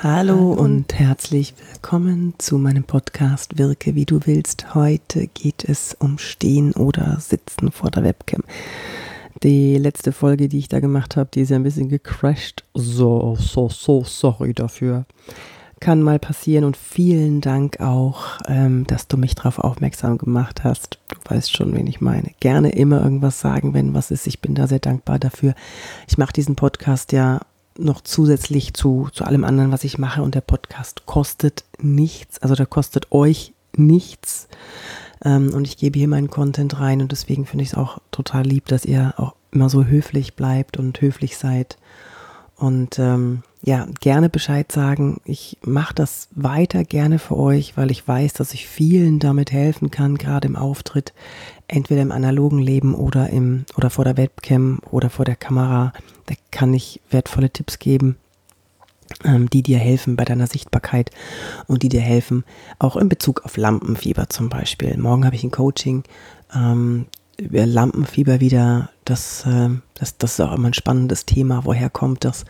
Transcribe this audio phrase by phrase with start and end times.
[0.00, 4.76] Hallo und herzlich willkommen zu meinem Podcast Wirke wie du willst.
[4.76, 8.44] Heute geht es um Stehen oder Sitzen vor der Webcam.
[9.42, 12.62] Die letzte Folge, die ich da gemacht habe, die ist ja ein bisschen gecrashed.
[12.74, 15.04] So, so, so, sorry dafür.
[15.80, 21.00] Kann mal passieren und vielen Dank auch, ähm, dass du mich darauf aufmerksam gemacht hast.
[21.08, 22.30] Du weißt schon, wen ich meine.
[22.38, 24.28] Gerne immer irgendwas sagen, wenn was ist.
[24.28, 25.54] Ich bin da sehr dankbar dafür.
[26.06, 27.40] Ich mache diesen Podcast ja
[27.78, 30.22] noch zusätzlich zu, zu allem anderen, was ich mache.
[30.22, 32.40] Und der Podcast kostet nichts.
[32.40, 34.48] Also der kostet euch nichts.
[35.24, 37.00] Ähm, und ich gebe hier meinen Content rein.
[37.00, 40.76] Und deswegen finde ich es auch total lieb, dass ihr auch immer so höflich bleibt
[40.76, 41.78] und höflich seid.
[42.58, 45.20] Und ähm, ja, gerne Bescheid sagen.
[45.24, 49.90] Ich mache das weiter gerne für euch, weil ich weiß, dass ich vielen damit helfen
[49.90, 51.12] kann, gerade im Auftritt,
[51.68, 55.92] entweder im analogen Leben oder im oder vor der Webcam oder vor der Kamera.
[56.26, 58.16] Da kann ich wertvolle Tipps geben,
[59.24, 61.12] ähm, die dir helfen bei deiner Sichtbarkeit
[61.68, 62.44] und die dir helfen,
[62.80, 64.96] auch in Bezug auf Lampenfieber zum Beispiel.
[64.98, 66.02] Morgen habe ich ein Coaching
[66.52, 67.06] ähm,
[67.38, 68.90] über Lampenfieber wieder.
[69.08, 71.64] Das, äh, das, das ist auch immer ein spannendes Thema.
[71.64, 72.44] Woher kommt das?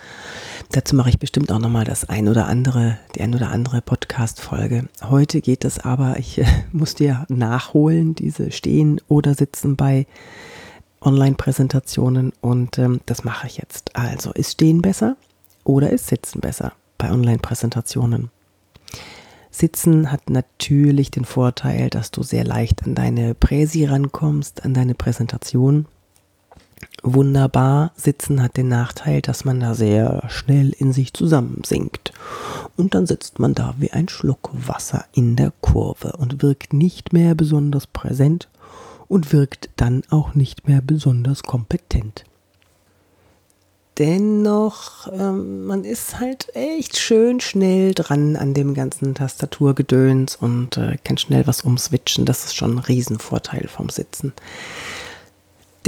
[0.73, 4.89] Dazu mache ich bestimmt auch nochmal das ein oder andere, die ein oder andere Podcast-Folge.
[5.05, 10.09] Heute geht es aber, ich äh, muss dir nachholen, diese Stehen oder Sitzen bei
[11.01, 13.95] Online-Präsentationen und ähm, das mache ich jetzt.
[13.95, 15.17] Also, ist Stehen besser
[15.63, 18.33] oder ist Sitzen besser bei Online-Präsentationen?
[19.53, 24.97] Sitzen hat natürlich den Vorteil, dass du sehr leicht an deine Präsi rankommst, an deine
[24.97, 25.87] Präsentation
[27.15, 27.93] wunderbar.
[27.97, 32.13] Sitzen hat den Nachteil, dass man da sehr schnell in sich zusammensinkt.
[32.77, 37.13] Und dann sitzt man da wie ein Schluck Wasser in der Kurve und wirkt nicht
[37.13, 38.49] mehr besonders präsent
[39.09, 42.25] und wirkt dann auch nicht mehr besonders kompetent.
[43.99, 50.99] Dennoch, ähm, man ist halt echt schön schnell dran an dem ganzen Tastaturgedöns und äh,
[51.03, 52.25] kann schnell was umswitchen.
[52.25, 54.35] Das ist schon ein Riesenvorteil vom Sitzen.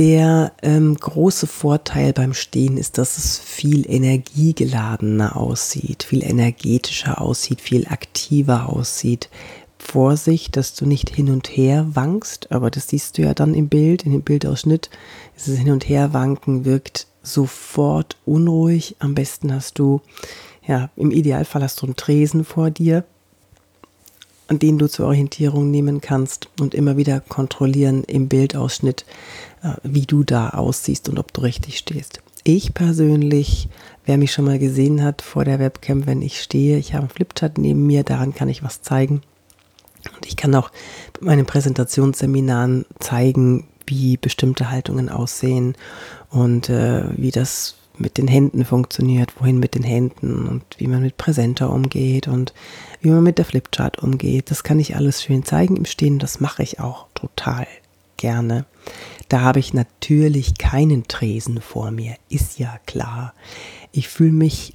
[0.00, 7.60] Der ähm, große Vorteil beim Stehen ist, dass es viel energiegeladener aussieht, viel energetischer aussieht,
[7.60, 9.28] viel aktiver aussieht.
[9.78, 13.68] Vorsicht, dass du nicht hin und her wankst, aber das siehst du ja dann im
[13.68, 14.88] Bild, in dem Bildausschnitt.
[15.36, 18.96] Dieses Hin- und Herwanken wirkt sofort unruhig.
[19.00, 20.00] Am besten hast du,
[20.66, 23.04] ja, im Idealfall hast du einen Tresen vor dir,
[24.50, 29.06] an den du zur Orientierung nehmen kannst und immer wieder kontrollieren im Bildausschnitt,
[29.62, 32.20] äh, wie du da aussiehst und ob du richtig stehst.
[32.42, 33.68] Ich persönlich,
[34.06, 37.10] wer mich schon mal gesehen hat vor der Webcam, wenn ich stehe, ich habe einen
[37.10, 39.22] Flipchart neben mir, daran kann ich was zeigen.
[40.16, 40.70] Und ich kann auch
[41.20, 45.76] bei meinen Präsentationsseminaren zeigen, wie bestimmte Haltungen aussehen
[46.28, 51.02] und äh, wie das mit den Händen funktioniert, wohin mit den Händen und wie man
[51.02, 52.54] mit Präsenter umgeht und
[53.00, 54.50] wie man mit der Flipchart umgeht.
[54.50, 56.18] Das kann ich alles schön zeigen im Stehen.
[56.18, 57.66] Das mache ich auch total
[58.16, 58.64] gerne.
[59.28, 63.34] Da habe ich natürlich keinen Tresen vor mir, ist ja klar.
[63.92, 64.74] Ich fühle mich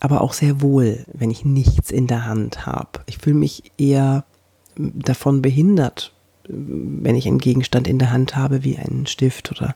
[0.00, 3.00] aber auch sehr wohl, wenn ich nichts in der Hand habe.
[3.06, 4.24] Ich fühle mich eher
[4.76, 6.12] davon behindert,
[6.48, 9.74] wenn ich einen Gegenstand in der Hand habe, wie einen Stift oder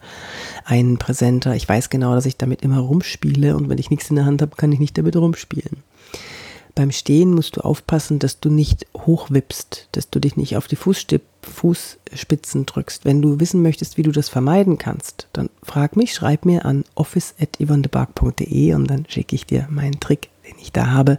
[0.65, 1.55] einen Präsenter.
[1.55, 4.43] Ich weiß genau, dass ich damit immer rumspiele und wenn ich nichts in der Hand
[4.43, 5.83] habe, kann ich nicht damit rumspielen.
[6.75, 10.77] Beim Stehen musst du aufpassen, dass du nicht hochwippst, dass du dich nicht auf die
[10.77, 13.05] Fußspitzen drückst.
[13.05, 16.85] Wenn du wissen möchtest, wie du das vermeiden kannst, dann frag mich, schreib mir an
[16.95, 21.19] office.yvonnebark.de und dann schicke ich dir meinen Trick, den ich da habe,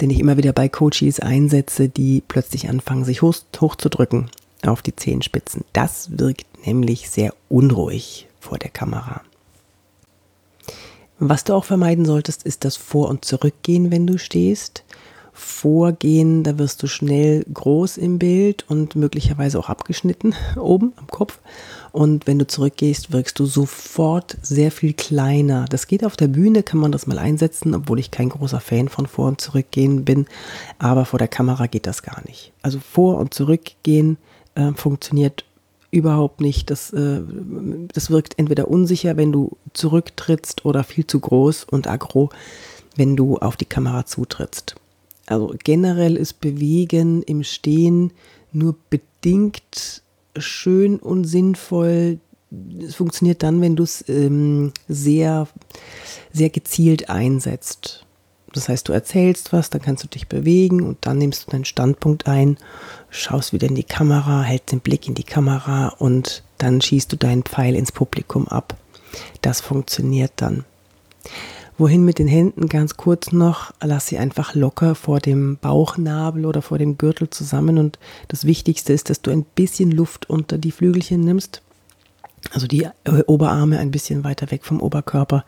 [0.00, 4.28] den ich immer wieder bei Coaches einsetze, die plötzlich anfangen, sich hoch, hochzudrücken
[4.66, 5.64] auf die Zehenspitzen.
[5.72, 9.22] Das wirkt nämlich sehr unruhig vor der Kamera.
[11.20, 14.84] Was du auch vermeiden solltest, ist das Vor- und Zurückgehen, wenn du stehst.
[15.32, 21.38] Vorgehen, da wirst du schnell groß im Bild und möglicherweise auch abgeschnitten oben am Kopf.
[21.90, 25.64] Und wenn du zurückgehst, wirkst du sofort sehr viel kleiner.
[25.70, 28.88] Das geht auf der Bühne, kann man das mal einsetzen, obwohl ich kein großer Fan
[28.88, 30.26] von Vor- und Zurückgehen bin.
[30.78, 32.52] Aber vor der Kamera geht das gar nicht.
[32.62, 34.18] Also Vor- und Zurückgehen
[34.58, 35.44] äh, funktioniert
[35.90, 36.70] überhaupt nicht.
[36.70, 37.20] Das, äh,
[37.92, 42.30] das wirkt entweder unsicher, wenn du zurücktrittst, oder viel zu groß und aggro,
[42.96, 44.74] wenn du auf die Kamera zutrittst.
[45.26, 48.12] Also generell ist Bewegen im Stehen
[48.52, 50.02] nur bedingt
[50.36, 52.18] schön und sinnvoll.
[52.82, 55.46] Es funktioniert dann, wenn du es ähm, sehr,
[56.32, 58.06] sehr gezielt einsetzt.
[58.54, 61.64] Das heißt, du erzählst was, dann kannst du dich bewegen und dann nimmst du deinen
[61.64, 62.56] Standpunkt ein,
[63.10, 67.16] schaust wieder in die Kamera, hältst den Blick in die Kamera und dann schießt du
[67.16, 68.76] deinen Pfeil ins Publikum ab.
[69.42, 70.64] Das funktioniert dann.
[71.76, 76.60] Wohin mit den Händen ganz kurz noch, lass sie einfach locker vor dem Bauchnabel oder
[76.60, 80.72] vor dem Gürtel zusammen und das Wichtigste ist, dass du ein bisschen Luft unter die
[80.72, 81.62] Flügelchen nimmst,
[82.52, 82.88] also die
[83.26, 85.44] Oberarme ein bisschen weiter weg vom Oberkörper,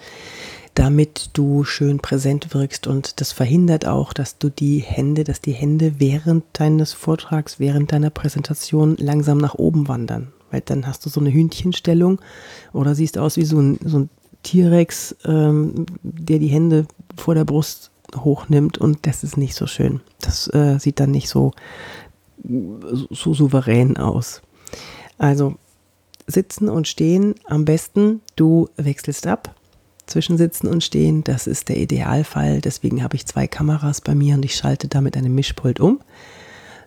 [0.74, 5.52] damit du schön präsent wirkst und das verhindert auch, dass du die Hände, dass die
[5.52, 11.10] Hände während deines Vortrags, während deiner Präsentation langsam nach oben wandern, weil dann hast du
[11.10, 12.20] so eine Hündchenstellung
[12.72, 14.10] oder siehst aus wie so ein, so ein
[14.42, 16.86] T-Rex, ähm, der die Hände
[17.16, 20.00] vor der Brust hochnimmt und das ist nicht so schön.
[20.20, 21.52] Das äh, sieht dann nicht so,
[22.42, 24.40] so souverän aus.
[25.18, 25.56] Also
[26.26, 29.54] sitzen und stehen am besten, du wechselst ab
[30.10, 31.24] zwischen Sitzen und Stehen.
[31.24, 32.60] Das ist der Idealfall.
[32.60, 36.00] Deswegen habe ich zwei Kameras bei mir und ich schalte damit einem Mischpult um.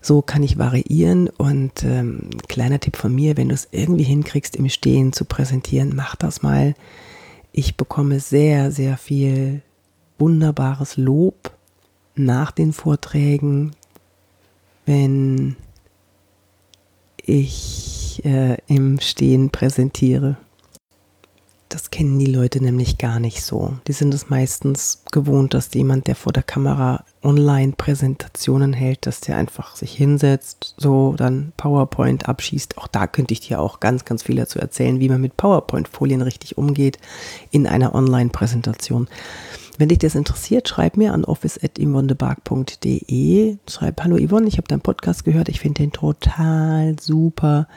[0.01, 4.55] So kann ich variieren und ähm, kleiner Tipp von mir, wenn du es irgendwie hinkriegst,
[4.57, 6.75] im Stehen zu präsentieren, mach das mal.
[7.53, 9.61] Ich bekomme sehr, sehr viel
[10.19, 11.53] wunderbares Lob
[12.15, 13.71] nach den Vorträgen,
[14.85, 15.55] wenn
[17.25, 20.35] ich äh, im Stehen präsentiere.
[21.73, 23.73] Das kennen die Leute nämlich gar nicht so.
[23.87, 29.37] Die sind es meistens gewohnt, dass jemand, der vor der Kamera Online-Präsentationen hält, dass der
[29.37, 32.77] einfach sich hinsetzt, so dann PowerPoint abschießt.
[32.77, 36.21] Auch da könnte ich dir auch ganz, ganz viel dazu erzählen, wie man mit PowerPoint-Folien
[36.21, 36.99] richtig umgeht
[37.49, 39.07] in einer Online-Präsentation.
[39.79, 43.57] Wenn dich das interessiert, schreib mir an office.yvonnebark.de.
[43.67, 47.67] Schreib, hallo Yvonne, ich habe deinen Podcast gehört, ich finde den total super.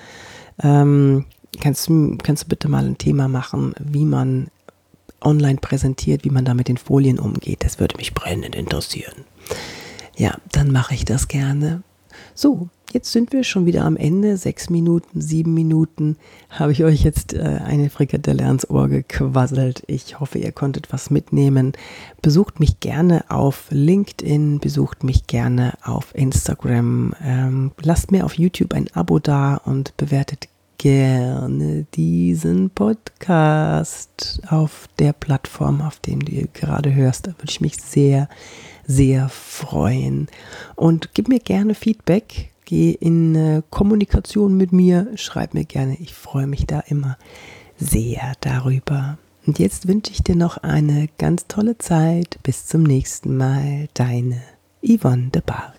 [0.62, 1.25] Ähm,
[1.56, 1.91] kannst,
[2.23, 4.49] kannst du bitte mal ein Thema machen, wie man
[5.20, 7.64] online präsentiert, wie man da mit den Folien umgeht.
[7.64, 9.25] Das würde mich brennend interessieren.
[10.17, 11.82] Ja, dann mache ich das gerne.
[12.35, 14.37] So, jetzt sind wir schon wieder am Ende.
[14.37, 16.17] Sechs Minuten, sieben Minuten
[16.49, 19.82] habe ich euch jetzt äh, eine Frikadelle ans Ohr gequasselt.
[19.87, 21.73] Ich hoffe, ihr konntet was mitnehmen.
[22.23, 27.14] Besucht mich gerne auf LinkedIn, besucht mich gerne auf Instagram.
[27.23, 35.12] Ähm, lasst mir auf YouTube ein Abo da und bewertet gerne diesen Podcast auf der
[35.12, 37.26] Plattform, auf dem du gerade hörst.
[37.26, 38.28] Da würde ich mich sehr,
[38.87, 40.28] sehr freuen.
[40.75, 42.50] Und gib mir gerne Feedback.
[42.64, 45.08] Geh in äh, Kommunikation mit mir.
[45.14, 45.96] Schreib mir gerne.
[46.00, 47.17] Ich freue mich da immer
[47.79, 49.19] sehr darüber.
[49.46, 52.38] Und jetzt wünsche ich dir noch eine ganz tolle Zeit.
[52.43, 53.88] Bis zum nächsten Mal.
[53.94, 54.43] Deine
[54.82, 55.75] Yvonne de Bar.